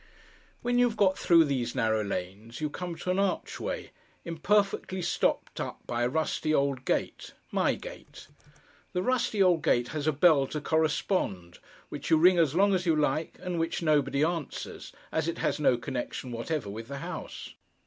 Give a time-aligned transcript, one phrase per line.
[0.63, 3.91] When you have got through these narrow lanes, you come to an archway,
[4.25, 8.27] imperfectly stopped up by a rusty old gate—my gate.
[8.93, 11.59] The rusty old gate has a bell to correspond,
[11.89, 15.59] which you ring as long as you like, and which nobody answers, as it has
[15.59, 17.53] no connection whatever with the house.